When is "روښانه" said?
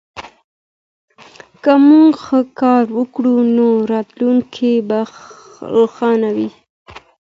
5.75-6.29